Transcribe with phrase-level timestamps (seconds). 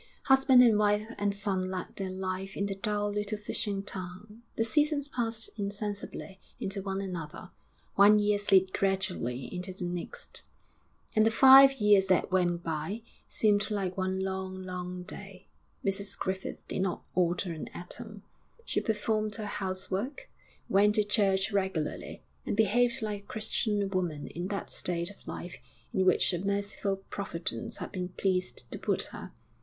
[0.23, 4.63] Husband and wife and son led their life in the dull little fishing town, the
[4.63, 7.51] seasons passed insensibly into one another,
[7.93, 10.43] one year slid gradually into the next;
[11.15, 15.45] and the five years that went by seemed like one long, long day.
[15.85, 18.23] Mrs Griffith did not alter an atom;
[18.65, 20.27] she performed her housework,
[20.67, 25.57] went to church regularly, and behaved like a Christian woman in that state of life
[25.93, 29.31] in which a merciful Providence had been pleased to put her.